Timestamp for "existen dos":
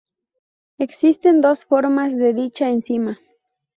0.79-1.63